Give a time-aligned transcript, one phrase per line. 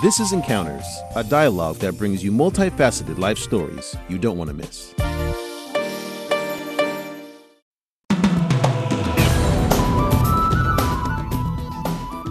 [0.00, 4.54] This is Encounters, a dialogue that brings you multifaceted life stories you don't want to
[4.54, 4.94] miss.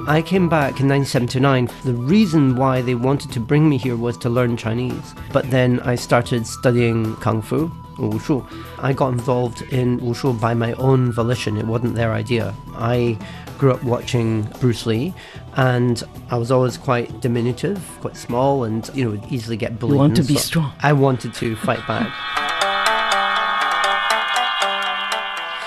[0.08, 1.70] I came back in 1979.
[1.84, 5.14] The reason why they wanted to bring me here was to learn Chinese.
[5.34, 7.68] But then I started studying Kung Fu,
[7.98, 8.48] Wushu.
[8.80, 11.58] I got involved in Wushu by my own volition.
[11.58, 12.56] It wasn't their idea.
[12.76, 13.18] I
[13.58, 15.14] grew up watching Bruce Lee
[15.58, 19.94] and I was always quite diminutive, quite small, and you know, would easily get bullied.
[19.94, 20.46] You want to be stuff.
[20.46, 20.74] strong.
[20.82, 22.14] I wanted to fight back.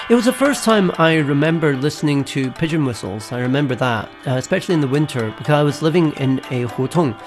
[0.09, 3.31] It was the first time I remember listening to pigeon whistles.
[3.31, 7.21] I remember that, uh, especially in the winter, because I was living in a hutong.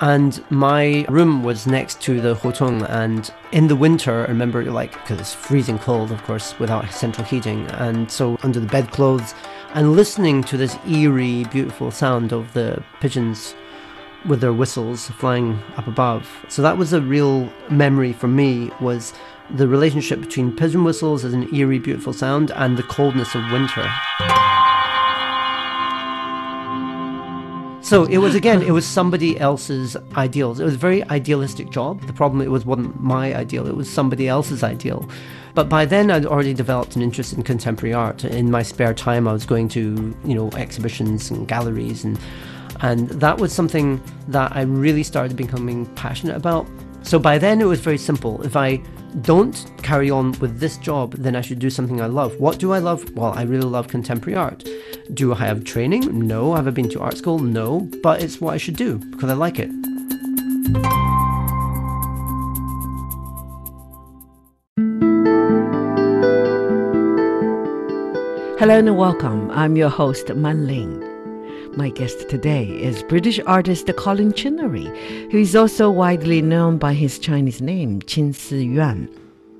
[0.00, 4.92] And my room was next to the hutong, and in the winter, I remember like
[4.92, 9.34] because it's freezing cold, of course, without central heating, and so under the bedclothes,
[9.74, 13.56] and listening to this eerie, beautiful sound of the pigeons
[14.24, 16.28] with their whistles flying up above.
[16.48, 19.12] So that was a real memory for me was
[19.50, 23.90] the relationship between pigeon whistles as an eerie, beautiful sound and the coldness of winter.
[27.84, 30.58] So it was again, it was somebody else's ideals.
[30.58, 32.00] It was a very idealistic job.
[32.06, 35.06] The problem it was wasn't my ideal; it was somebody else's ideal.
[35.54, 38.24] But by then, I'd already developed an interest in contemporary art.
[38.24, 42.18] In my spare time, I was going to you know exhibitions and galleries, and
[42.80, 46.66] and that was something that I really started becoming passionate about.
[47.02, 48.40] So by then, it was very simple.
[48.44, 48.82] If I
[49.22, 52.38] don't carry on with this job, then I should do something I love.
[52.40, 53.08] What do I love?
[53.14, 54.68] Well, I really love contemporary art.
[55.12, 56.26] Do I have training?
[56.26, 56.54] No.
[56.54, 57.38] Have I been to art school?
[57.38, 57.88] No.
[58.02, 59.70] But it's what I should do because I like it.
[68.58, 69.50] Hello and welcome.
[69.50, 71.13] I'm your host, Man Ling.
[71.76, 74.84] My guest today is British artist Colin Chinnery,
[75.32, 79.08] who is also widely known by his Chinese name, Qin Si Yuan.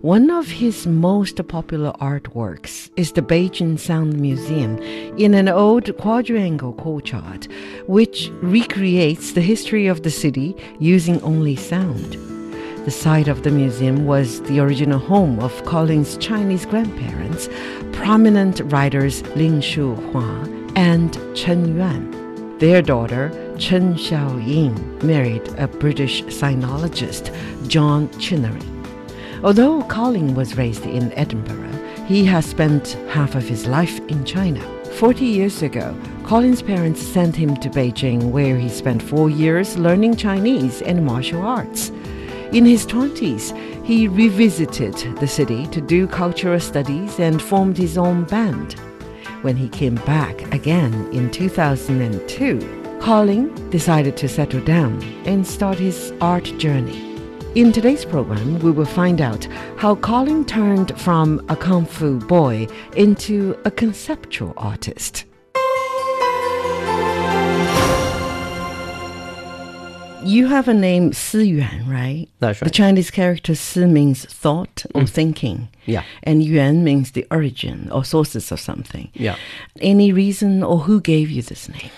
[0.00, 4.78] One of his most popular artworks is the Beijing Sound Museum
[5.18, 7.48] in an old quadrangle courtyard,
[7.88, 12.12] which recreates the history of the city using only sound.
[12.84, 17.48] The site of the museum was the original home of Colin's Chinese grandparents,
[17.90, 22.58] prominent writers Ling Shuhua and Chen Yuan.
[22.58, 27.34] Their daughter, Chen Xiaoying, married a British sinologist,
[27.68, 28.60] John Chinnery.
[29.42, 31.72] Although Colin was raised in Edinburgh,
[32.06, 34.62] he has spent half of his life in China.
[34.92, 40.16] Forty years ago, Colin's parents sent him to Beijing, where he spent four years learning
[40.16, 41.90] Chinese and martial arts.
[42.52, 43.52] In his 20s,
[43.84, 48.76] he revisited the city to do cultural studies and formed his own band.
[49.44, 56.14] When he came back again in 2002, Colin decided to settle down and start his
[56.22, 57.14] art journey.
[57.54, 59.44] In today's program, we will find out
[59.76, 62.66] how Colin turned from a kung fu boy
[62.96, 65.26] into a conceptual artist.
[70.23, 72.27] You have a name Si Yuan, right?
[72.39, 72.73] That's The right.
[72.73, 75.69] Chinese character Si means thought or thinking.
[75.85, 76.03] Yeah.
[76.23, 79.09] And Yuan means the origin or sources of something.
[79.13, 79.35] Yeah.
[79.79, 81.89] Any reason or who gave you this name?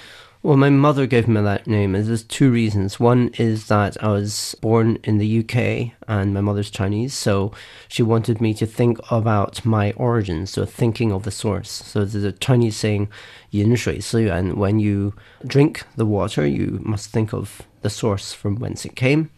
[0.44, 1.94] Well, my mother gave me that name.
[1.94, 3.00] and There's two reasons.
[3.00, 7.52] One is that I was born in the UK and my mother's Chinese, so
[7.88, 11.70] she wanted me to think about my origins, so thinking of the source.
[11.70, 13.08] So there's a Chinese saying,
[13.52, 15.14] 饮水思源, when you
[15.46, 19.31] drink the water, you must think of the source from whence it came.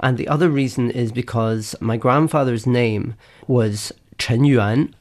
[0.00, 3.14] And the other reason is because my grandfather's name
[3.46, 4.94] was Chen Yuan,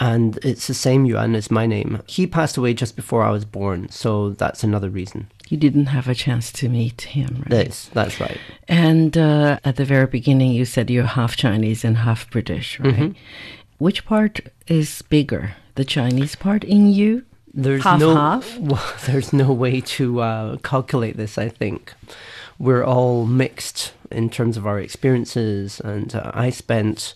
[0.00, 2.00] and it's the same Yuan as my name.
[2.06, 5.26] He passed away just before I was born, so that's another reason.
[5.50, 7.50] You didn't have a chance to meet him, right?
[7.50, 8.38] That's that's right.
[8.66, 12.94] And uh, at the very beginning, you said you're half Chinese and half British, right?
[12.94, 13.18] Mm-hmm.
[13.76, 17.24] Which part is bigger, the Chinese part in you?
[17.54, 18.58] There's Half, no half?
[18.58, 21.36] Well, there's no way to uh, calculate this.
[21.36, 21.92] I think
[22.58, 27.14] we're all mixed in terms of our experiences, and uh, I spent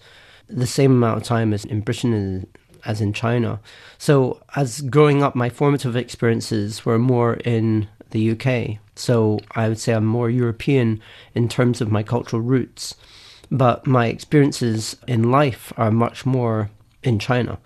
[0.48, 2.46] the same amount of time as in Britain
[2.84, 3.60] as in China.
[3.98, 8.78] So, as growing up, my formative experiences were more in the UK.
[8.94, 11.00] So, I would say I'm more European
[11.34, 12.94] in terms of my cultural roots,
[13.50, 16.70] but my experiences in life are much more
[17.02, 17.58] in China.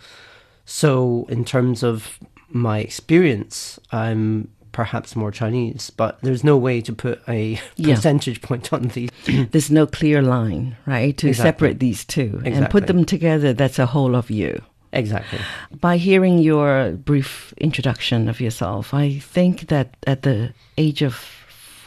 [0.64, 2.18] So, in terms of
[2.50, 7.94] my experience, I'm perhaps more Chinese, but there's no way to put a Yeah.
[7.96, 9.10] percentage point on these.
[9.50, 11.48] There's no clear line, right, to Exactly.
[11.48, 13.52] separate these two and put them together.
[13.52, 14.62] That's a whole of you.
[14.92, 15.38] Exactly.
[15.80, 21.24] By hearing your brief introduction of yourself, I think that at the age of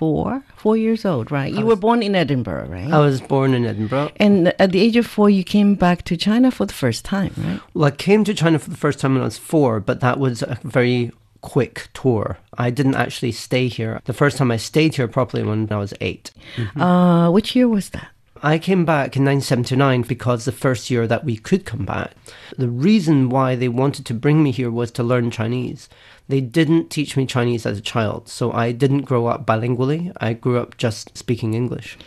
[0.04, 1.52] four, four years old, right?
[1.54, 2.92] You were born in Edinburgh, right?
[2.92, 4.12] I was born in Edinburgh.
[4.18, 7.32] and at the age of four, you came back to China for the first time,
[7.38, 7.60] right?
[7.74, 10.20] Well, I came to China for the first time when I was four, but that
[10.20, 11.12] was a very
[11.42, 12.38] quick tour.
[12.58, 14.02] I didn't actually stay here.
[14.06, 16.32] The first time I stayed here properly when I was eight.
[16.76, 18.10] Uh, which year was that?
[18.46, 22.12] I came back in 1979 because the first year that we could come back.
[22.58, 25.88] The reason why they wanted to bring me here was to learn Chinese.
[26.28, 30.12] They didn't teach me Chinese as a child, so I didn't grow up bilingually.
[30.18, 31.98] I grew up just speaking English.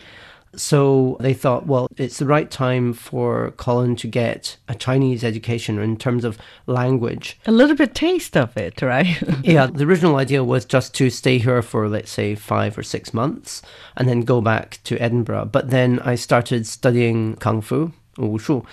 [0.56, 5.78] So they thought, well, it's the right time for Colin to get a Chinese education
[5.78, 7.38] in terms of language.
[7.46, 9.22] A little bit taste of it, right?
[9.42, 13.14] Yeah, the original idea was just to stay here for, let's say, five or six
[13.14, 13.62] months
[13.96, 15.50] and then go back to Edinburgh.
[15.52, 18.64] But then I started studying Kung Fu, Wushu.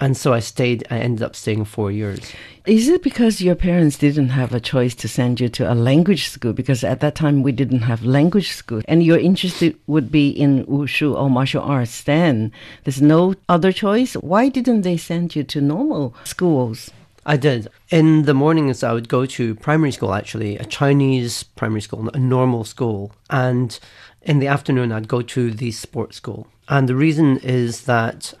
[0.00, 2.32] And so I stayed, I ended up staying four years.
[2.66, 6.28] Is it because your parents didn't have a choice to send you to a language
[6.28, 6.52] school?
[6.52, 10.64] Because at that time we didn't have language school, and your interest would be in
[10.66, 12.02] wushu or martial arts.
[12.02, 12.52] Then
[12.84, 14.14] there's no other choice.
[14.14, 16.90] Why didn't they send you to normal schools?
[17.24, 17.68] I did.
[17.90, 22.18] In the mornings, I would go to primary school, actually, a Chinese primary school, a
[22.18, 23.12] normal school.
[23.30, 23.78] And
[24.22, 26.48] in the afternoon, I'd go to the sports school.
[26.68, 28.34] And the reason is that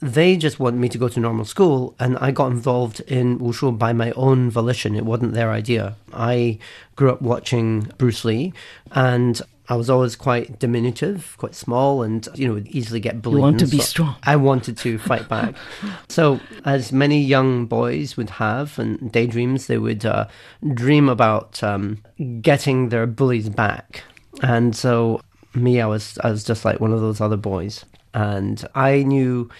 [0.00, 3.76] they just wanted me to go to normal school, and I got involved in wushu
[3.78, 4.96] by my own volition.
[4.96, 5.96] It wasn't their idea.
[6.12, 6.58] I
[6.96, 8.54] grew up watching Bruce Lee,
[8.92, 13.42] and I was always quite diminutive, quite small, and you know would easily get bullied.
[13.42, 14.16] want to be so strong.
[14.24, 15.54] I wanted to fight back.
[16.08, 20.26] so, as many young boys would have and daydreams, they would uh,
[20.74, 22.02] dream about um,
[22.40, 24.02] getting their bullies back.
[24.42, 25.20] And so,
[25.54, 29.50] me, I was I was just like one of those other boys, and I knew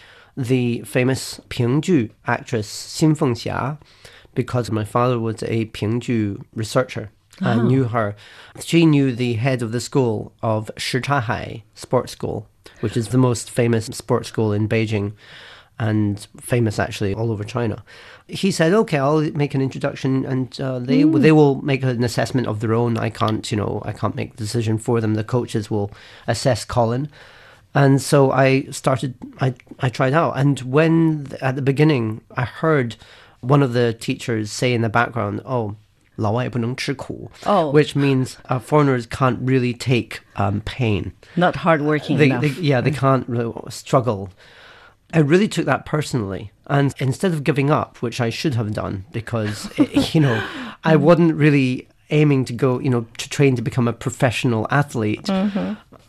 [0.41, 3.79] the famous Pingju actress Xin Fengxia
[4.35, 7.11] because my father was a Pingju researcher.
[7.43, 8.17] I knew her.
[8.63, 12.47] She knew the head of the school of Shichahai Sports School,
[12.81, 15.15] which is the most famous sports school in Beijing
[15.79, 17.83] and famous actually all over China.
[18.29, 22.47] He said, "Okay, I'll make an introduction, and uh, they they will make an assessment
[22.47, 22.99] of their own.
[22.99, 25.15] I can't, you know, I can't make the decision for them.
[25.15, 25.91] The coaches will
[26.27, 27.09] assess Colin."
[27.74, 29.16] And so I started.
[29.42, 32.96] I I tried out, and when at the beginning I heard
[33.42, 35.76] one of the teachers say in the background, "Oh."
[36.18, 37.74] 老外不能吃苦, Oh.
[37.74, 41.12] which means uh, foreigners can't really take um, pain.
[41.36, 42.40] Not hardworking They, enough.
[42.42, 44.30] they, yeah, they can't really struggle.
[45.12, 46.52] I really took that personally.
[46.68, 50.42] And instead of giving up, which I should have done, because, it, you know,
[50.86, 55.28] I wasn't really aiming to go, you know, to train to become a professional athlete,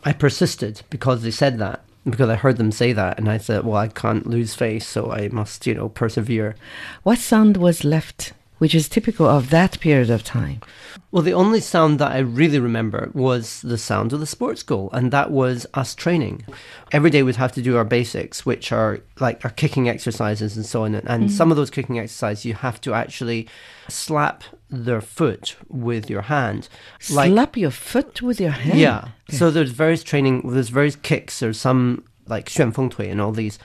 [0.04, 1.84] I persisted because they said that.
[2.04, 5.12] Because I heard them say that, and I said, well, I can't lose face, so
[5.12, 6.56] I must, you know, persevere.
[7.04, 10.60] what sound was left, which is typical of that period of time?
[11.12, 14.90] Well, the only sound that I really remember was the sound of the sports goal,
[14.92, 16.44] and that was us training.
[16.90, 20.66] Every day we'd have to do our basics, which are like our kicking exercises and
[20.66, 20.96] so on.
[20.96, 21.28] And mm-hmm.
[21.28, 23.46] some of those kicking exercises, you have to actually
[23.88, 26.67] slap their foot with your hand.
[27.09, 28.79] Like, Slap your foot with your hand.
[28.79, 29.09] yeah.
[29.29, 33.57] So there's various training, there's various kicks, there's some like 旋风腿 and all these.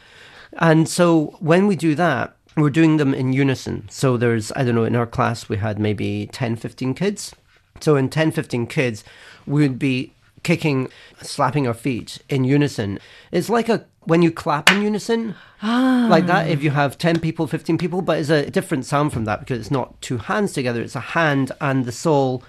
[0.58, 3.88] And so when we do that, we're doing them in unison.
[3.88, 7.34] So there's, I don't know, in our class we had maybe 10, 15 kids.
[7.80, 9.02] So in 10, 15 kids,
[9.46, 10.12] we would be
[10.43, 10.89] kicking,
[11.21, 12.99] slapping our feet in unison.
[13.31, 16.49] It's like a when you clap in unison, like that.
[16.49, 19.59] If you have 10 people, 15 people, but it's a different sound from that because
[19.59, 20.81] it's not two hands together.
[20.81, 22.41] It's a hand and the sole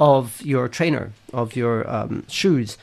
[0.00, 2.76] of your trainer, of your um, shoes.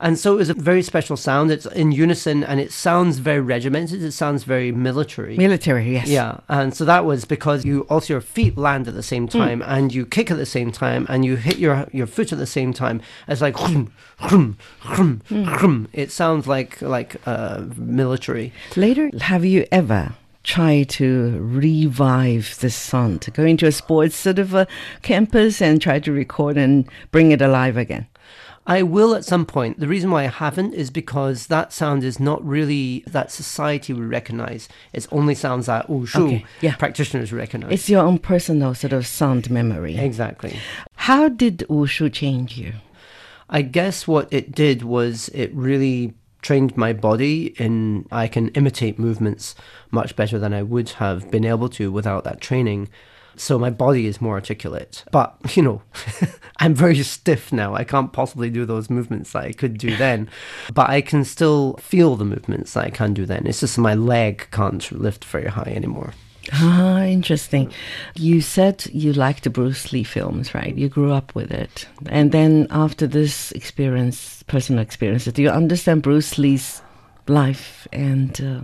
[0.00, 1.50] And so it was a very special sound.
[1.50, 4.02] It's in unison and it sounds very regimented.
[4.02, 5.36] It sounds very military.
[5.36, 6.08] Military, yes.
[6.08, 9.62] Yeah, and so that was because you also your feet land at the same time
[9.66, 12.46] and you kick at the same time and you hit your your foot at the
[12.46, 13.00] same time.
[13.26, 15.88] It's like hrum, hrum, hrum, hrum.
[15.92, 18.52] It sounds like like uh, military.
[18.76, 20.14] Later, have you ever
[20.44, 23.20] tried to revive this sound?
[23.22, 24.66] To go into a sports sort of a
[25.02, 28.06] campus and try to record and bring it alive again?
[28.68, 29.80] I will at some point.
[29.80, 34.10] The reason why I haven't is because that sound is not really that society would
[34.10, 34.68] recognize.
[34.92, 36.76] It's only sounds that oh, wushu Okay, yeah.
[36.76, 37.72] practitioners recognize.
[37.72, 39.96] It's your own personal sort of sound memory.
[39.96, 40.58] exactly.
[40.96, 42.74] How did wushu change you?
[43.48, 48.98] I guess what it did was it really trained my body in I can imitate
[48.98, 49.54] movements
[49.90, 52.90] much better than I would have been able to without that training.
[53.38, 55.04] So my body is more articulate.
[55.10, 55.82] But, you know,
[56.58, 57.74] I'm very stiff now.
[57.74, 60.28] I can't possibly do those movements that I could do then.
[60.74, 63.46] But I can still feel the movements that I can do then.
[63.46, 66.12] It's just my leg can't lift very high anymore.
[66.52, 67.72] Ah, interesting.
[68.14, 70.74] You said you liked the Bruce Lee films, right?
[70.74, 71.86] You grew up with it.
[72.06, 76.80] And then after this experience, personal experience, do you understand Bruce Lee's
[77.28, 78.60] life and uh,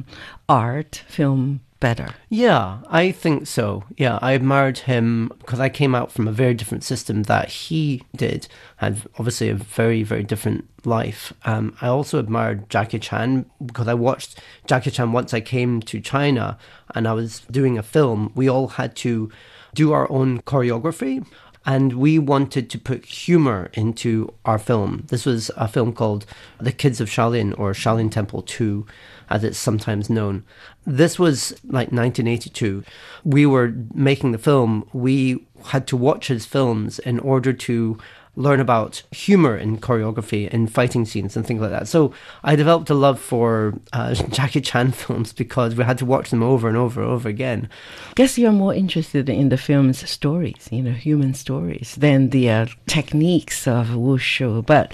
[0.48, 2.14] art, film better?
[2.30, 3.84] Yeah, I think so.
[3.98, 8.02] Yeah, I admired him because I came out from a very different system that he
[8.16, 11.34] did, had obviously a very, very different life.
[11.44, 16.00] Um, I also admired Jackie Chan because I watched Jackie Chan once I came to
[16.00, 16.56] China
[16.94, 18.32] and I was doing a film.
[18.34, 19.30] We all had to
[19.74, 21.26] do our own choreography
[21.66, 25.04] and we wanted to put humor into our film.
[25.08, 26.24] This was a film called
[26.58, 28.86] The Kids of Shaolin or Shaolin Temple 2
[29.30, 30.44] as it's sometimes known.
[30.86, 32.84] This was like 1982.
[33.24, 34.88] We were making the film.
[34.92, 37.98] We had to watch his films in order to
[38.36, 41.86] learn about humor in choreography in fighting scenes and things like that.
[41.86, 42.12] So
[42.42, 46.42] I developed a love for uh, Jackie Chan films because we had to watch them
[46.42, 47.68] over and over and over again.
[48.16, 52.66] Guess you're more interested in the film's stories, you know, human stories, than the uh,
[52.86, 54.64] techniques of wushu.
[54.66, 54.92] But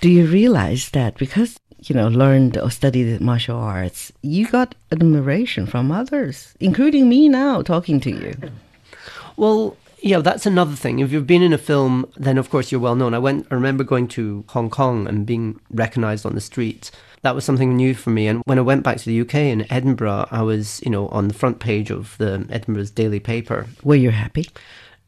[0.00, 5.66] do you realize that because you know, learned or studied martial arts, you got admiration
[5.66, 8.34] from others, including me now talking to you.
[9.36, 10.98] Well, yeah, that's another thing.
[11.00, 13.14] If you've been in a film, then of course you're well known.
[13.14, 13.46] I went.
[13.50, 16.90] I remember going to Hong Kong and being recognised on the streets.
[17.22, 18.28] That was something new for me.
[18.28, 21.28] And when I went back to the UK in Edinburgh, I was, you know, on
[21.28, 23.66] the front page of the Edinburgh's daily paper.
[23.82, 24.48] Were you happy?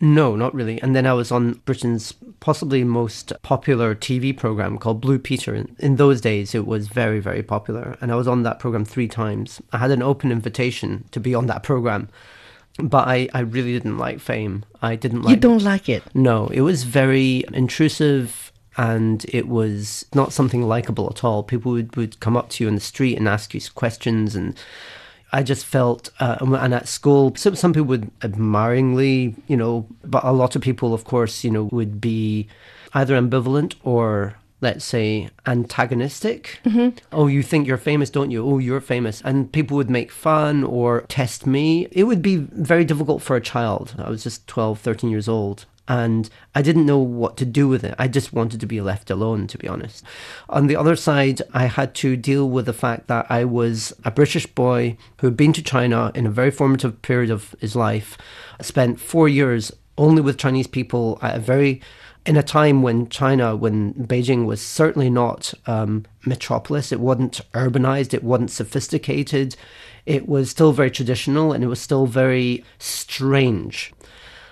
[0.01, 0.81] No, not really.
[0.81, 5.67] And then I was on Britain's possibly most popular TV program called Blue Peter.
[5.79, 7.97] In those days, it was very, very popular.
[8.01, 9.61] And I was on that program three times.
[9.73, 12.09] I had an open invitation to be on that program.
[12.81, 14.65] But I, I really didn't like fame.
[14.81, 16.05] I didn't like You don't like it?
[16.15, 21.43] No, it was very intrusive and it was not something likable at all.
[21.43, 24.57] People would, would come up to you in the street and ask you questions and
[25.33, 30.25] I just felt, uh, and at school, some, some people would admiringly, you know, but
[30.25, 32.49] a lot of people, of course, you know, would be
[32.95, 36.61] either ambivalent or let's say antagonistic.
[36.65, 36.97] Mm-hmm.
[37.13, 38.45] Oh, you think you're famous, don't you?
[38.45, 39.23] Oh, you're famous.
[39.25, 41.89] And people would make fun or test me.
[41.93, 43.95] It would be very difficult for a child.
[43.99, 47.83] I was just 12, 13 years old and I didn't know what to do with
[47.83, 47.95] it.
[47.99, 50.05] I just wanted to be left alone, to be honest.
[50.51, 54.11] On the other side, I had to deal with the fact that I was a
[54.11, 58.19] British boy who had been to China in a very formative period of his life,
[58.61, 61.81] spent four years only with Chinese people at a very
[62.27, 68.13] in a time when China, when Beijing was certainly not um, metropolis, it wasn't urbanized,
[68.13, 69.57] it wasn't sophisticated,
[70.05, 73.93] it was still very traditional, and it was still very strange.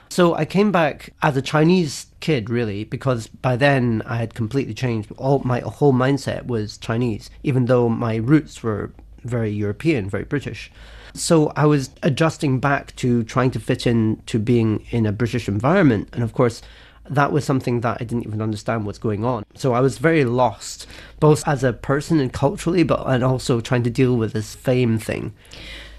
[0.09, 4.75] So I came back as a Chinese kid, really, because by then I had completely
[4.75, 5.11] changed.
[5.19, 8.93] All my whole mindset was Chinese, even though my roots were
[9.25, 10.71] very European, very British.
[11.15, 15.49] So I was adjusting back to trying to fit in to being in a British
[15.49, 16.63] environment, and of course.
[17.11, 19.45] That was something that I didn't even understand what's going on.
[19.55, 20.87] So I was very lost,
[21.21, 24.99] both as a person and culturally, but and also trying to deal with this fame
[24.99, 25.35] thing.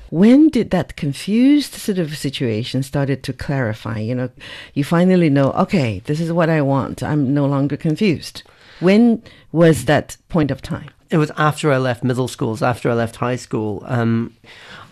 [0.10, 4.00] When did that confused sort of situation started to clarify?
[4.00, 4.30] You know,
[4.74, 7.04] you finally know, okay, this is what I want.
[7.04, 8.44] I'm no longer confused.
[8.80, 9.22] When
[9.52, 10.90] was that point of time?
[11.10, 13.84] It was after I left middle schools, after I left high school.
[13.86, 14.36] Um,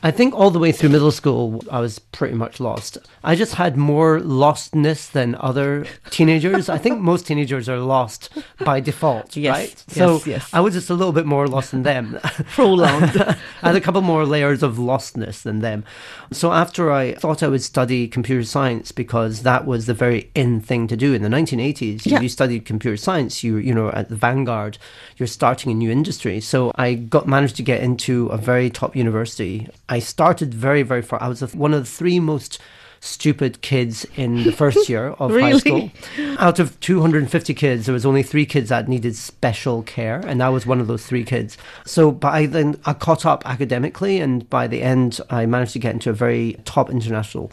[0.05, 2.99] I think all the way through middle school, I was pretty much lost.
[3.23, 6.69] I just had more lostness than other teenagers.
[6.69, 8.29] I think most teenagers are lost
[8.63, 9.83] by default, yes, right?
[9.87, 10.47] Yes, so yes.
[10.53, 12.19] I was just a little bit more lost than them.
[12.51, 13.19] Prolonged.
[13.63, 15.83] I had a couple more layers of lostness than them.
[16.31, 20.61] So after I thought I would study computer science because that was the very in
[20.61, 22.05] thing to do in the 1980s.
[22.05, 22.19] Yeah.
[22.19, 24.77] You studied computer science, you you know at the vanguard,
[25.17, 26.41] you're starting a new industry.
[26.41, 29.67] So I got managed to get into a very top university.
[29.89, 31.21] I started very very far.
[31.21, 32.59] I was one of the three most
[33.05, 35.91] stupid kids in the first year of high school.
[36.39, 40.49] Out of 250 kids, there was only three kids that needed special care, and I
[40.49, 41.57] was one of those three kids.
[41.85, 45.93] So by then, I caught up academically, and by the end, I managed to get
[45.93, 47.51] into a very top international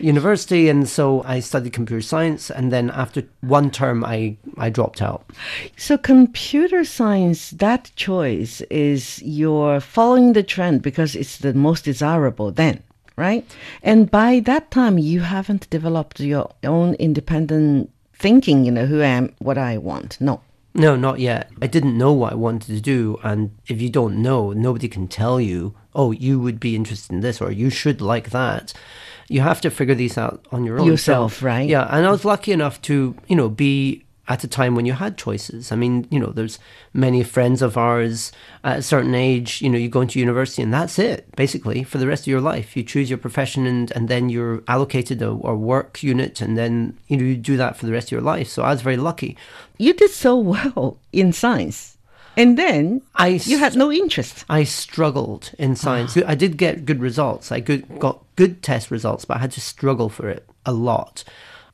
[0.00, 2.50] university, and so I studied computer science.
[2.50, 5.24] And then after one term, I I dropped out.
[5.76, 12.50] So, computer science, that choice is you're following the trend because it's the most desirable
[12.50, 12.82] then,
[13.16, 13.44] right?
[13.82, 19.06] And by that time, you haven't developed your own independent thinking, you know, who I
[19.06, 20.20] am, what I want.
[20.20, 20.40] No.
[20.74, 21.50] No, not yet.
[21.60, 23.18] I didn't know what I wanted to do.
[23.24, 27.20] And if you don't know, nobody can tell you, oh, you would be interested in
[27.20, 28.72] this or you should like that.
[29.28, 30.86] You have to figure these out on your own.
[30.86, 31.68] Yourself, right?
[31.68, 31.86] Yeah.
[31.90, 35.16] And I was lucky enough to, you know, be at a time when you had
[35.16, 35.72] choices.
[35.72, 36.58] I mean, you know, there's
[36.92, 38.30] many friends of ours
[38.62, 41.96] at a certain age, you know, you go into university and that's it, basically, for
[41.96, 42.76] the rest of your life.
[42.76, 46.98] You choose your profession and, and then you're allocated a, a work unit and then,
[47.08, 48.48] you know, you do that for the rest of your life.
[48.48, 49.36] So I was very lucky.
[49.78, 51.97] You did so well in science.
[52.38, 54.44] And then I you had no interest.
[54.48, 56.16] I struggled in science.
[56.16, 57.50] I did get good results.
[57.50, 61.24] I good, got good test results, but I had to struggle for it a lot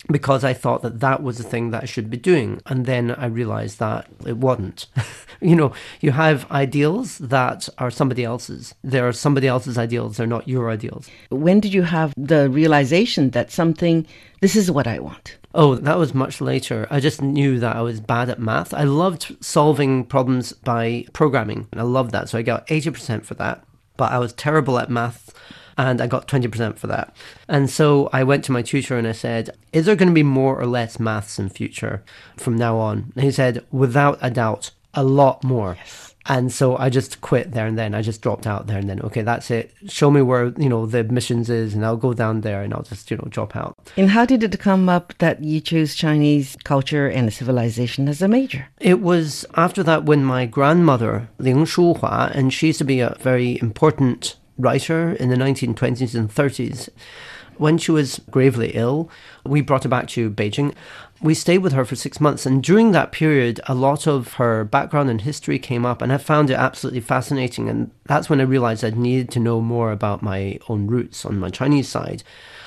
[0.08, 2.60] because I thought that that was the thing that I should be doing.
[2.66, 4.86] And then I realized that it wasn't.
[5.40, 8.74] you know, you have ideals that are somebody else's.
[8.82, 11.08] They're somebody else's ideals, they're not your ideals.
[11.30, 14.06] When did you have the realization that something,
[14.40, 15.38] this is what I want?
[15.54, 16.86] Oh, that was much later.
[16.90, 18.74] I just knew that I was bad at math.
[18.74, 22.28] I loved solving problems by programming, and I loved that.
[22.28, 23.64] So I got 80% for that.
[23.96, 25.32] But I was terrible at math,
[25.76, 27.14] and I got 20% for that.
[27.48, 30.22] And so I went to my tutor and I said, Is there going to be
[30.22, 32.02] more or less maths in future
[32.36, 33.12] from now on?
[33.14, 35.76] And he said, Without a doubt, a lot more.
[35.78, 36.14] Yes.
[36.26, 37.94] And so I just quit there and then.
[37.94, 39.00] I just dropped out there and then.
[39.02, 39.72] Okay, that's it.
[39.88, 42.82] Show me where you know the admissions is, and I'll go down there and I'll
[42.82, 43.76] just you know drop out.
[43.96, 48.28] And how did it come up that you chose Chinese culture and civilization as a
[48.28, 48.68] major?
[48.80, 53.16] It was after that when my grandmother Ling Shuhua, and she used to be a
[53.20, 56.88] very important writer in the 1920s and 30s.
[57.56, 59.08] When she was gravely ill,
[59.46, 60.74] we brought her back to Beijing
[61.24, 62.44] we stayed with her for six months.
[62.44, 66.18] And during that period, a lot of her background and history came up, and I
[66.18, 67.68] found it absolutely fascinating.
[67.68, 71.38] And that's when I realized I needed to know more about my own roots on
[71.38, 72.22] my Chinese side.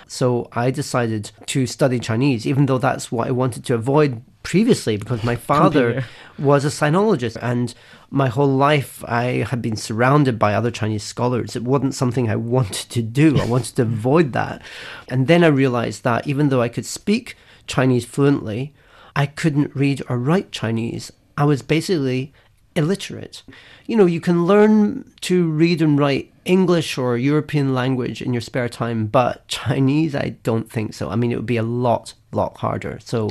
[0.07, 4.95] So I decided to study Chinese, even though that's what I wanted to avoid previously
[4.95, 6.05] because my father
[6.39, 7.73] was a sinologist and
[8.09, 11.55] my whole life I had been surrounded by other Chinese scholars.
[11.55, 13.39] It wasn't something I wanted to do.
[13.39, 14.61] I wanted to avoid that.
[15.09, 17.35] And then I realized that even though I could speak
[17.67, 18.73] Chinese fluently,
[19.15, 21.11] I couldn't read or write Chinese.
[21.37, 22.33] I was basically
[22.75, 23.43] illiterate.
[23.87, 28.41] You know, you can learn to read and write English or European language in your
[28.41, 31.09] spare time, but Chinese, I don't think so.
[31.09, 32.99] I mean, it would be a lot, lot harder.
[33.03, 33.29] So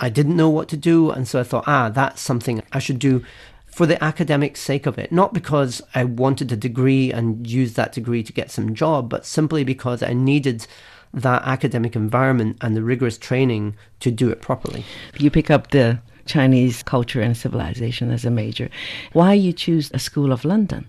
[0.00, 1.10] I didn't know what to do.
[1.10, 3.24] And so I thought, ah, that's something I should do
[3.74, 5.10] for the academic sake of it.
[5.10, 9.26] Not because I wanted a degree and use that degree to get some job, but
[9.26, 10.66] simply because I needed
[11.12, 14.84] that academic environment and the rigorous training to do it properly.
[15.18, 18.70] You pick up the Chinese culture and civilization as a major.
[19.12, 20.88] Why you choose a school of London?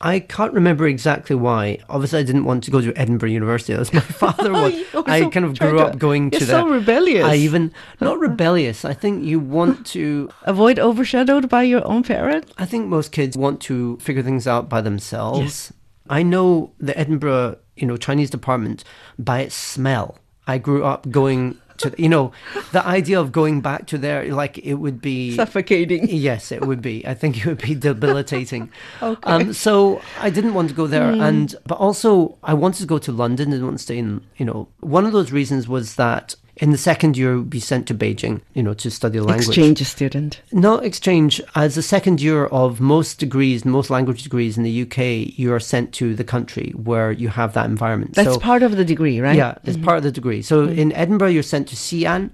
[0.00, 1.78] I can't remember exactly why.
[1.88, 3.74] Obviously, I didn't want to go to Edinburgh University.
[3.74, 4.74] That's my father was.
[4.94, 6.46] oh, I so kind of grew up going to that.
[6.46, 7.24] so rebellious.
[7.24, 8.84] I even not rebellious.
[8.84, 12.52] I think you want to avoid overshadowed by your own parent.
[12.58, 15.40] I think most kids want to figure things out by themselves.
[15.40, 15.72] Yes.
[16.08, 18.84] I know the Edinburgh you know, Chinese department
[19.18, 20.18] by its smell.
[20.46, 22.32] I grew up going to, you know,
[22.72, 26.08] the idea of going back to there, like it would be suffocating.
[26.08, 27.06] Yes, it would be.
[27.06, 28.70] I think it would be debilitating.
[29.02, 29.30] okay.
[29.30, 31.22] Um, so I didn't want to go there, mm.
[31.22, 33.50] and but also I wanted to go to London.
[33.50, 34.22] Didn't want to stay in.
[34.36, 37.88] You know, one of those reasons was that in the second year, you'll be sent
[37.88, 39.48] to Beijing, you know, to study the language.
[39.48, 40.42] Exchange student.
[40.52, 41.40] Not exchange.
[41.54, 45.60] As the second year of most degrees, most language degrees in the UK, you are
[45.60, 48.14] sent to the country where you have that environment.
[48.14, 49.36] That's so, part of the degree, right?
[49.36, 49.86] Yeah, it's mm-hmm.
[49.86, 50.42] part of the degree.
[50.42, 50.78] So mm-hmm.
[50.78, 52.30] in Edinburgh, you're sent to Xi'an.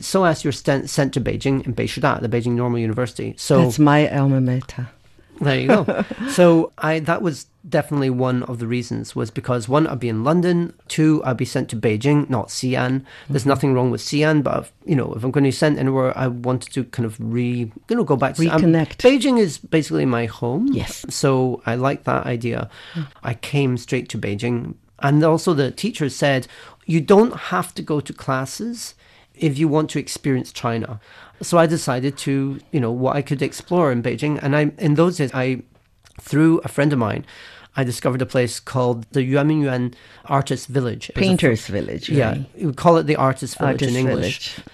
[0.00, 3.34] so as you're sent, sent to Beijing in Beishida, the Beijing Normal University.
[3.38, 4.88] So that's my alma mater.
[5.40, 6.04] There you go.
[6.30, 10.24] so I that was definitely one of the reasons was because one I'd be in
[10.24, 13.04] London, two I'd be sent to Beijing, not Xi'an.
[13.28, 13.48] There's mm-hmm.
[13.48, 16.16] nothing wrong with Xi'an, but if, you know if I'm going to be sent anywhere,
[16.16, 19.04] I wanted to kind of re you know go back to reconnect.
[19.04, 20.68] Um, Beijing is basically my home.
[20.72, 21.04] Yes.
[21.08, 22.68] So I like that idea.
[22.94, 23.06] Mm.
[23.22, 26.46] I came straight to Beijing, and also the teacher said
[26.86, 28.94] you don't have to go to classes
[29.34, 31.00] if you want to experience China.
[31.40, 34.38] So I decided to, you know, what I could explore in Beijing.
[34.42, 35.62] And I, in those days, I,
[36.20, 37.24] through a friend of mine,
[37.76, 39.94] I discovered a place called the Yuanmingyuan
[40.26, 41.10] Artist Village.
[41.14, 42.10] Painters a, Village.
[42.10, 42.18] Right?
[42.18, 44.54] Yeah, we would call it the Artist Village Artist in English.
[44.54, 44.68] Village.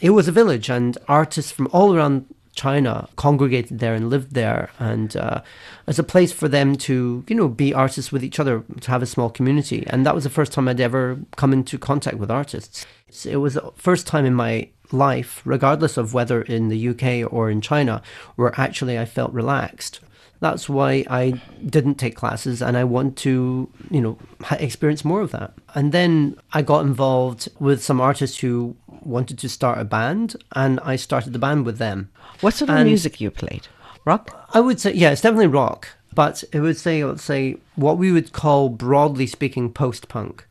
[0.00, 4.70] It was a village, and artists from all around China congregated there and lived there,
[4.78, 5.40] and uh,
[5.86, 9.02] as a place for them to, you know, be artists with each other, to have
[9.02, 9.84] a small community.
[9.88, 12.86] And that was the first time I'd ever come into contact with artists.
[13.24, 17.50] It was the first time in my life, regardless of whether in the UK or
[17.50, 18.02] in China,
[18.36, 20.00] where actually I felt relaxed.
[20.40, 24.18] That's why I didn't take classes and I want to, you know,
[24.52, 25.54] experience more of that.
[25.74, 30.80] And then I got involved with some artists who wanted to start a band and
[30.80, 32.10] I started the band with them.
[32.40, 33.68] What sort of and music you played?
[34.04, 34.48] Rock?
[34.52, 38.12] I would say, yeah, it's definitely rock, but it would say, let's say, what we
[38.12, 40.46] would call, broadly speaking, post punk.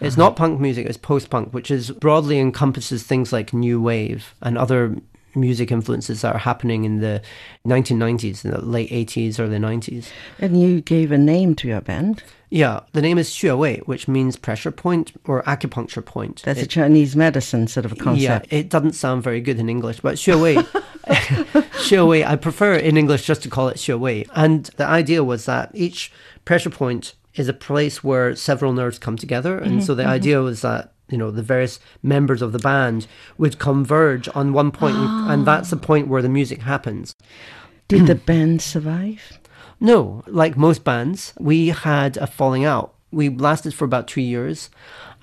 [0.00, 0.28] It's uh-huh.
[0.28, 4.56] not punk music, it's post punk, which is broadly encompasses things like new wave and
[4.56, 4.96] other
[5.36, 7.22] music influences that are happening in the
[7.66, 10.08] 1990s, in the late 80s, early 90s.
[10.38, 12.22] And you gave a name to your band.
[12.50, 16.42] Yeah, the name is Xue Wei, which means pressure point or acupuncture point.
[16.44, 18.52] That's a Chinese medicine sort of concept.
[18.52, 20.54] Yeah, it doesn't sound very good in English, but Xue Wei,
[21.04, 24.24] Xue Wei, I prefer in English just to call it Xue Wei.
[24.36, 26.12] And the idea was that each
[26.44, 29.58] pressure point is a place where several nerves come together.
[29.58, 30.12] And mm-hmm, so the mm-hmm.
[30.12, 33.06] idea was that, you know, the various members of the band
[33.38, 35.44] would converge on one point, and, and ah.
[35.44, 37.14] that's the point where the music happens.
[37.88, 39.38] Did the band survive?
[39.78, 42.94] No, like most bands, we had a falling out.
[43.12, 44.70] We lasted for about two years.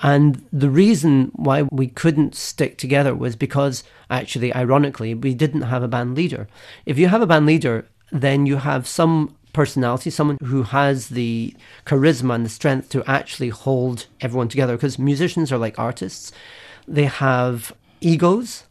[0.01, 5.83] And the reason why we couldn't stick together was because, actually, ironically, we didn't have
[5.83, 6.47] a band leader.
[6.85, 11.55] If you have a band leader, then you have some personality, someone who has the
[11.85, 14.75] charisma and the strength to actually hold everyone together.
[14.75, 16.31] Because musicians are like artists,
[16.87, 18.63] they have egos,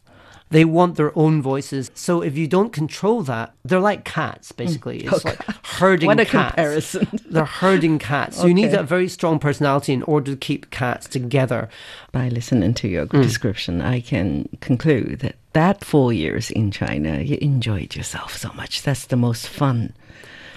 [0.51, 1.89] they want their own voices.
[1.95, 4.57] So if you don't control that, they're like cats, mm.
[4.57, 4.99] basically.
[5.05, 6.55] It's like herding What a cats.
[6.55, 7.07] comparison.
[7.29, 8.37] They're herding cats.
[8.37, 8.77] So you need Okay.
[8.77, 11.69] a very strong personality in order to keep cats together.
[12.11, 13.23] By listening to your mm.
[13.23, 18.83] description, I can conclude that that four years in China, you enjoyed yourself so much.
[18.83, 19.93] That's the most fun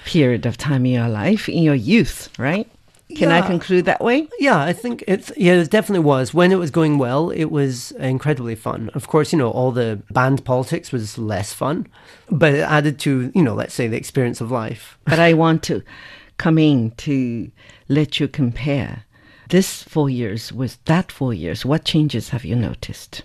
[0.04, 2.68] period of time in your life, in your youth, right?
[3.16, 4.28] Can I conclude that way?
[4.38, 6.32] Yeah, I think it's yeah, it definitely was.
[6.32, 8.90] When it was going well, it was incredibly fun.
[8.94, 11.86] Of course, you know, all the band politics was less fun,
[12.30, 14.98] but it added to, you know, let's say the experience of life.
[15.04, 15.82] But I want to
[16.38, 17.50] come in to
[17.88, 19.04] let you compare
[19.50, 21.64] this four years with that four years.
[21.64, 23.22] What changes have you noticed?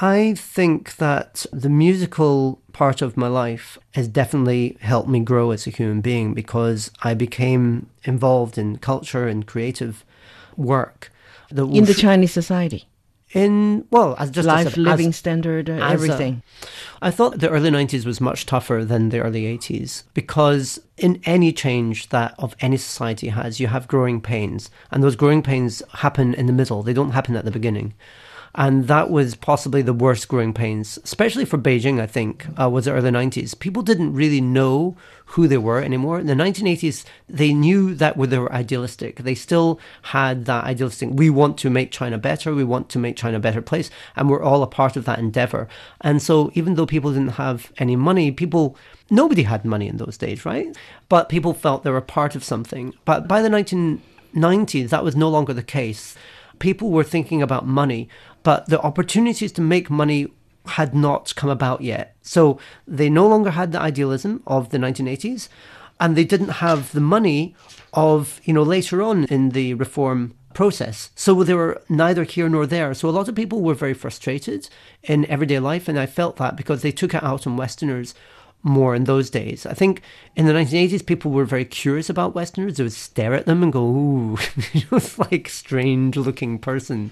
[0.00, 5.66] I think that the musical part of my life has definitely helped me grow as
[5.66, 10.04] a human being because I became involved in culture and creative
[10.56, 11.12] work.
[11.50, 12.86] that In the Chinese society,
[13.32, 16.42] in well, as just as life, a- living as- standard, uh, as everything.
[17.02, 21.52] I thought the early 90s was much tougher than the early 80s because in any
[21.52, 24.70] change that of any society has, you have growing pains.
[24.90, 27.94] And those growing pains happen in the middle, they don't happen at the beginning.
[28.54, 32.86] And that was possibly the worst growing pains, especially for Beijing, I think, uh, was
[32.86, 33.58] the early 90s.
[33.58, 36.18] People didn't really know who they were anymore.
[36.18, 39.18] In the 1980s, they knew that they were idealistic.
[39.18, 43.16] They still had that idealistic, we want to make China better, we want to make
[43.16, 45.68] China a better place, and we're all a part of that endeavor.
[46.00, 48.76] And so even though people didn't have any money, people,
[49.08, 50.76] nobody had money in those days, right?
[51.08, 52.94] But people felt they were part of something.
[53.04, 56.16] But by the 1990s, that was no longer the case.
[56.58, 58.08] People were thinking about money,
[58.42, 60.28] but the opportunities to make money
[60.66, 62.14] had not come about yet.
[62.22, 65.48] So they no longer had the idealism of the 1980s,
[65.98, 67.54] and they didn't have the money
[67.92, 71.10] of, you know, later on in the reform process.
[71.14, 72.94] So they were neither here nor there.
[72.94, 74.68] So a lot of people were very frustrated
[75.02, 78.14] in everyday life, and I felt that because they took it out on Westerners
[78.62, 79.64] more in those days.
[79.64, 80.02] I think
[80.36, 82.76] in the 1980s, people were very curious about Westerners.
[82.76, 84.38] They would stare at them and go, ooh,
[84.92, 87.10] it's like strange looking person.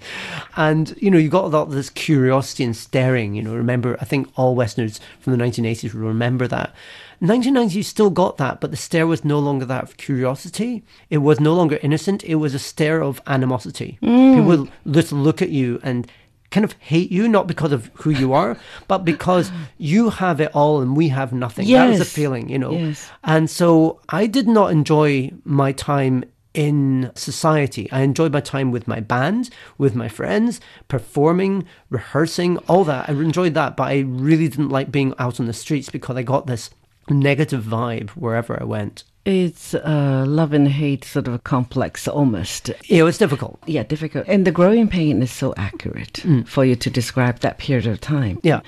[0.56, 3.96] And, you know, you got a lot of this curiosity and staring, you know, remember,
[4.00, 6.74] I think all Westerners from the 1980s will remember that.
[7.22, 10.84] 1990s, you still got that, but the stare was no longer that of curiosity.
[11.10, 12.22] It was no longer innocent.
[12.22, 13.98] It was a stare of animosity.
[14.02, 14.34] Mm.
[14.34, 16.06] People would just look at you and
[16.50, 18.56] kind of hate you, not because of who you are,
[18.86, 21.68] but because you have it all and we have nothing.
[21.68, 22.72] That was the feeling, you know.
[22.72, 23.10] Yes.
[23.24, 27.90] And so I did not enjoy my time in society.
[27.92, 33.08] I enjoyed my time with my band, with my friends, performing, rehearsing, all that.
[33.08, 36.22] I enjoyed that, but I really didn't like being out on the streets because I
[36.22, 36.70] got this
[37.10, 39.04] negative vibe wherever I went.
[39.28, 42.70] It's a love and hate sort of a complex almost.
[42.88, 43.58] It was difficult.
[43.66, 44.24] Yeah, difficult.
[44.26, 48.40] And the growing pain is so accurate for you to describe that period of time.
[48.42, 48.60] Yeah,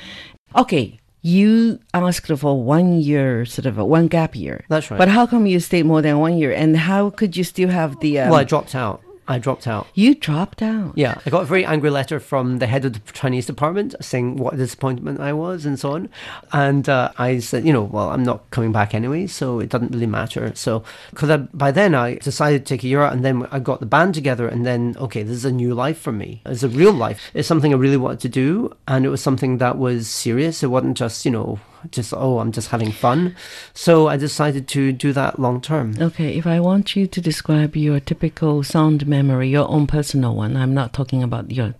[0.55, 4.64] Okay, you asked for one year, sort of a one gap year.
[4.68, 4.99] That's right.
[4.99, 6.53] But how come you stayed more than one year?
[6.53, 8.20] And how could you still have the.
[8.20, 9.03] Um, well, I dropped out.
[9.30, 9.86] I dropped out.
[9.94, 10.92] you dropped out.
[10.96, 14.36] Yeah, I got a very angry letter from the head of the Chinese department saying
[14.36, 16.08] what a disappointment I was and so on.
[16.52, 19.92] And uh, I said, you know, well, I'm not coming back anyway, so it doesn't
[19.92, 20.50] really matter.
[20.56, 23.78] So, because by then I decided to take a year out and then I got
[23.78, 26.42] the band together and then, okay, this is a new life for me.
[26.44, 27.30] It's a real life.
[27.32, 30.64] It's something I really wanted to do and it was something that was serious.
[30.64, 33.34] It wasn't just, you know, just, oh, I'm just having fun.
[33.74, 35.94] So I decided to do that long term.
[36.00, 40.56] Okay, if I want you to describe your typical sound memory, your own personal one,
[40.56, 41.74] I'm not talking about your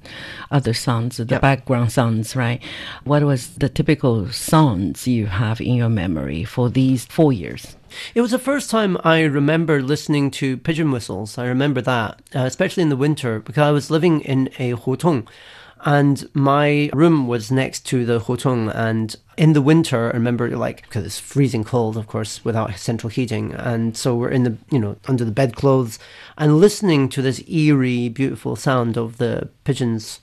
[0.51, 1.39] other sounds, the Yeah.
[1.39, 2.61] background sounds, right?
[3.05, 7.77] What was the typical sounds you have in your memory for these four years?
[8.15, 11.37] It was the first time I remember listening to pigeon whistles.
[11.39, 15.27] I remember that, uh, especially in the winter, because I was living in a hutong.
[15.85, 18.75] And my room was next to the hutong.
[18.75, 23.11] And in the winter, I remember like, because it's freezing cold, of course, without central
[23.11, 23.55] heating.
[23.55, 25.99] And so we're in the, you know, under the bedclothes
[26.37, 30.21] and listening to this eerie, beautiful sound of the pigeons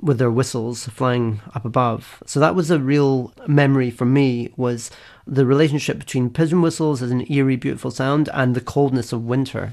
[0.00, 2.22] with their whistles flying up above.
[2.26, 4.90] So that was a real memory for me was
[5.26, 9.72] the relationship between pigeon whistles as an eerie, beautiful sound and the coldness of winter.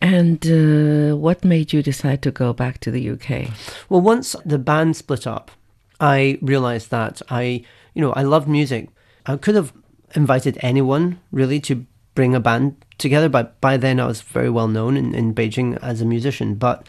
[0.00, 3.50] And uh, what made you decide to go back to the UK?
[3.88, 5.50] Well, once the band split up,
[6.00, 8.88] I realized that I, you know, I loved music.
[9.26, 9.72] I could have
[10.14, 11.84] invited anyone really to
[12.14, 15.76] bring a band together, but by then I was very well known in, in Beijing
[15.82, 16.54] as a musician.
[16.54, 16.86] But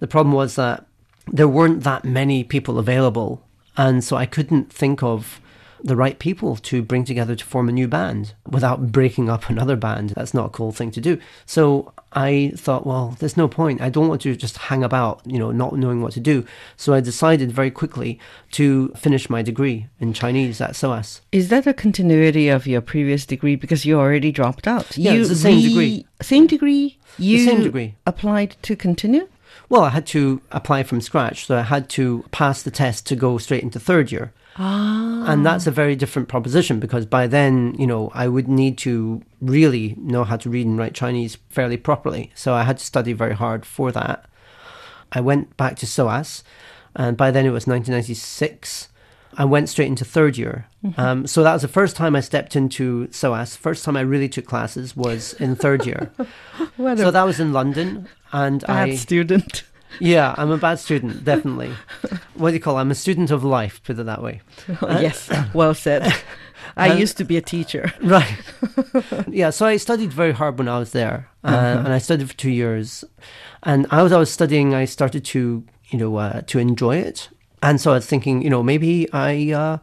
[0.00, 0.86] the problem was that
[1.30, 3.44] there weren't that many people available.
[3.76, 5.40] And so I couldn't think of
[5.82, 9.76] the right people to bring together to form a new band without breaking up another
[9.76, 10.10] band.
[10.10, 11.18] That's not a cool thing to do.
[11.46, 13.80] So I thought, well, there's no point.
[13.80, 16.44] I don't want to just hang about, you know, not knowing what to do.
[16.76, 18.18] So I decided very quickly
[18.52, 21.20] to finish my degree in Chinese at SOAS.
[21.32, 24.96] Is that a continuity of your previous degree because you already dropped out?
[24.96, 26.06] Yeah, you it's the same re- degree.
[26.22, 26.98] Same degree?
[27.18, 27.94] You same degree.
[28.06, 29.28] applied to continue?
[29.68, 33.16] Well, I had to apply from scratch, so I had to pass the test to
[33.16, 34.32] go straight into third year.
[34.58, 35.24] Ah.
[35.26, 39.22] And that's a very different proposition because by then, you know, I would need to
[39.40, 42.32] really know how to read and write Chinese fairly properly.
[42.34, 44.24] So I had to study very hard for that.
[45.12, 46.42] I went back to SOAS,
[46.94, 48.88] and by then it was 1996.
[49.36, 50.66] I went straight into third year.
[50.96, 53.56] Um, so that was the first time I stepped into SOAS.
[53.56, 56.10] First time I really took classes was in third year.
[56.76, 59.64] So that was in London, and bad I student.
[60.00, 61.72] Yeah, I'm a bad student, definitely.
[62.34, 62.76] what do you call?
[62.78, 62.80] it?
[62.82, 63.82] I'm a student of life.
[63.84, 64.40] Put it that way.
[64.82, 66.12] Oh, yes, well said.
[66.76, 67.92] I used to be a teacher.
[68.02, 68.36] Right.
[69.28, 69.50] yeah.
[69.50, 71.78] So I studied very hard when I was there, uh, Uh-huh.
[71.84, 73.04] and I studied for two years.
[73.62, 77.28] And as I was studying, I started to, you know, uh, to enjoy it.
[77.62, 79.78] And so I was thinking, you know, maybe I, uh,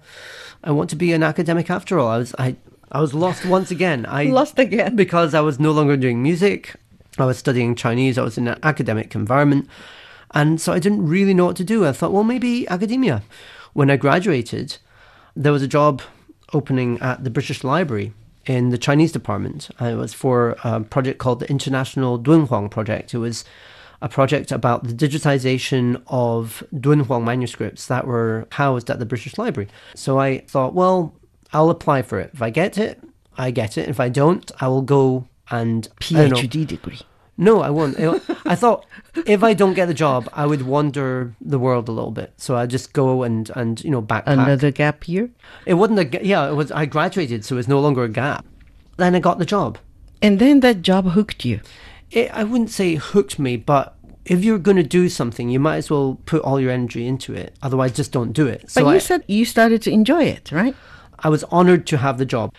[0.63, 2.07] I want to be an academic after all.
[2.07, 2.55] I was, I,
[2.91, 4.05] I was lost once again.
[4.07, 4.95] I Lost again.
[4.95, 6.75] because I was no longer doing music.
[7.17, 8.17] I was studying Chinese.
[8.17, 9.67] I was in an academic environment.
[10.31, 11.85] And so I didn't really know what to do.
[11.85, 13.23] I thought, well, maybe academia.
[13.73, 14.77] When I graduated,
[15.35, 16.01] there was a job
[16.53, 18.13] opening at the British Library
[18.45, 19.69] in the Chinese department.
[19.79, 23.13] And it was for a project called the International Dunhuang Project.
[23.13, 23.45] It was
[24.01, 29.69] a project about the digitization of Dunhuang manuscripts that were housed at the British Library.
[29.95, 31.13] So I thought, well,
[31.53, 32.31] I'll apply for it.
[32.33, 33.01] If I get it,
[33.37, 33.87] I get it.
[33.87, 36.31] If I don't, I will go and don't.
[36.33, 36.99] PhD degree.
[37.37, 37.99] No, I won't.
[37.99, 38.85] I- thought
[39.25, 42.33] if I don't get the job, I would wander the world a little bit.
[42.37, 44.23] So I just go and and you know backpack.
[44.27, 45.29] Another gap year.
[45.65, 46.49] It wasn't a yeah.
[46.49, 48.45] It was I graduated, so it was no longer a gap.
[48.97, 49.77] Then I got the job.
[50.21, 51.59] And then that job hooked you.
[52.11, 55.77] It, I wouldn't say hooked me, but if you're going to do something, you might
[55.77, 57.55] as well put all your energy into it.
[57.61, 58.61] Otherwise, just don't do it.
[58.61, 60.75] But So you I, said you started to enjoy it, right?
[61.19, 62.53] I was honored to have the job.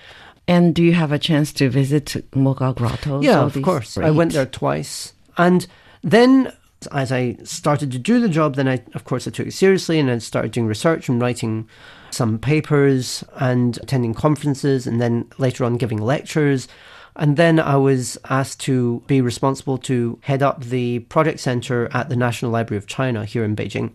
[0.49, 3.25] And do you have a chance to visit Mogao Grottoes?
[3.25, 3.99] Yeah, of course.
[3.99, 5.13] I went there twice.
[5.37, 5.67] And
[6.03, 6.53] then
[6.93, 9.99] as I started to do the job, then I, of course, I took it seriously
[9.99, 11.69] and I started doing research and writing
[12.11, 16.69] some papers and attending conferences and then later on giving lectures.
[17.17, 22.09] And then I was asked to be responsible to head up the project center at
[22.09, 23.93] the National Library of China here in Beijing.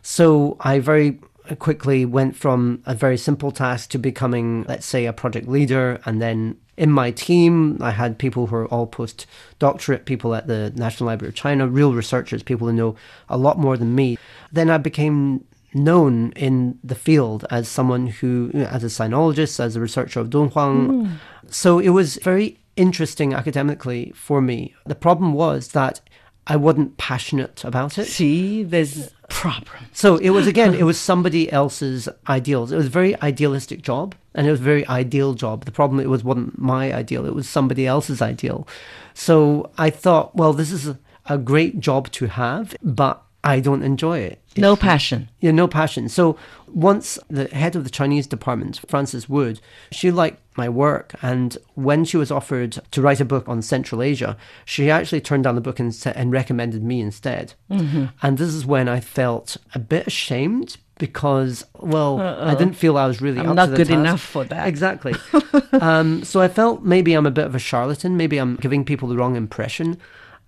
[0.00, 1.20] So I very
[1.58, 6.00] quickly went from a very simple task to becoming, let's say, a project leader.
[6.04, 10.72] And then in my team, I had people who are all postdoctorate people at the
[10.74, 12.96] National Library of China, real researchers, people who know
[13.28, 14.18] a lot more than me.
[14.50, 19.80] Then I became known in the field as someone who, as a sinologist, as a
[19.80, 21.06] researcher of Dunhuang.
[21.06, 21.14] Hmm.
[21.48, 24.74] So it was very interesting academically for me.
[24.86, 26.00] The problem was that
[26.46, 28.06] I wasn't passionate about it.
[28.06, 29.86] See, there's problem.
[29.92, 32.72] So it was again, it was somebody else's ideals.
[32.72, 35.64] It was a very idealistic job, and it was a very ideal job.
[35.64, 38.66] The problem it was wasn't my ideal; it was somebody else's ideal.
[39.14, 43.82] So I thought, well, this is a, a great job to have, but I don't
[43.82, 44.40] enjoy it.
[44.56, 45.28] No passion.
[45.40, 46.08] Yeah, no passion.
[46.08, 46.36] So
[46.68, 52.04] once the head of the Chinese department, Frances Wood, she liked my work, and when
[52.04, 55.60] she was offered to write a book on Central Asia, she actually turned down the
[55.60, 57.54] book and, and recommended me instead.
[57.70, 58.06] Mm-hmm.
[58.22, 63.06] And this is when I felt a bit ashamed because, well, I didn't feel I
[63.06, 63.98] was really I'm up not to the good task.
[63.98, 64.68] enough for that.
[64.68, 65.14] Exactly.
[65.72, 68.16] um, so I felt maybe I'm a bit of a charlatan.
[68.16, 69.98] Maybe I'm giving people the wrong impression.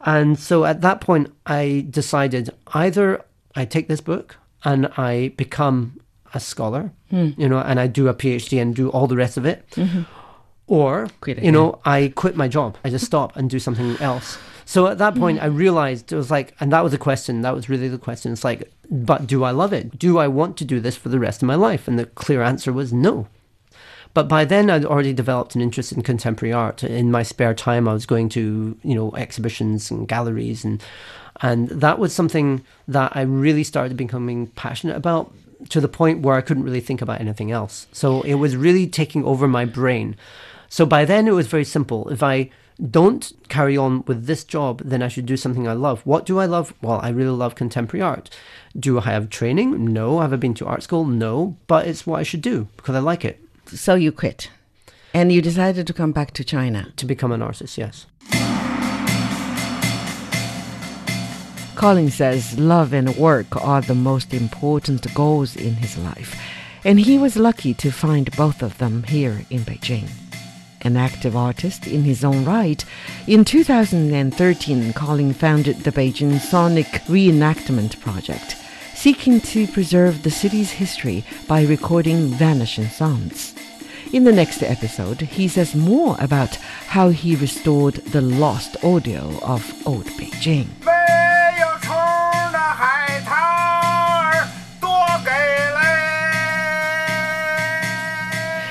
[0.05, 6.01] And so at that point, I decided either I take this book and I become
[6.35, 7.31] a scholar, hmm.
[7.37, 10.03] you know, and I do a PhD and do all the rest of it, mm-hmm.
[10.67, 12.77] or Quit you know I quit my job.
[12.85, 14.37] I just stop and do something else.
[14.67, 15.45] So at that point, mm-hmm.
[15.45, 17.43] I realized it was like, and that was the question.
[17.43, 18.33] That was really the question.
[18.33, 19.99] It's like, but do I love it?
[19.99, 21.87] Do I want to do this for the rest of my life?
[21.87, 23.29] And the clear answer was no.
[24.15, 26.85] But by then, I'd already developed an interest in contemporary art.
[26.85, 30.83] In my spare time, I was going to, you know, exhibitions and galleries, and
[31.41, 35.35] and that was something that I really started becoming passionate about
[35.71, 37.87] to the point where I couldn't really think about anything else.
[37.93, 40.17] So it was really taking over my brain.
[40.69, 42.09] So by then, it was very simple.
[42.09, 42.51] If I
[42.91, 46.03] don't carry on with this job, then I should do something I love.
[46.05, 46.75] What do I love?
[46.83, 48.31] Well, I really love contemporary art.
[48.79, 49.93] Do I have training?
[49.93, 50.21] No.
[50.21, 51.05] Have I been to art school?
[51.05, 51.57] No.
[51.67, 53.44] But it's what I should do because I like it.
[53.67, 54.51] So you quit.
[55.13, 56.93] And you decided to come back to China.
[56.97, 58.07] To become an artist, yes.
[61.77, 66.41] Colin says love and work are the most important goals in his life,
[66.85, 70.09] and he was lucky to find both of them here in Beijing
[70.85, 72.85] an active artist in his own right,
[73.27, 78.57] in 2013 Colin founded the Beijing Sonic Reenactment Project,
[79.05, 83.55] seeking to preserve the city's history by recording vanishing sounds.
[84.15, 86.55] In the next episode, he says more about
[86.87, 90.69] how he restored the lost audio of Old Beijing.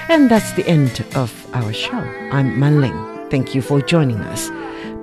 [0.10, 2.04] And that's the end of our show.
[2.32, 3.30] I'm Manling.
[3.30, 4.50] Thank you for joining us.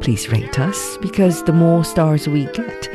[0.00, 2.88] Please rate us because the more stars we get,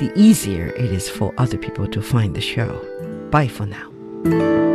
[0.00, 2.80] the easier it is for other people to find the show.
[3.30, 4.69] Bye for now.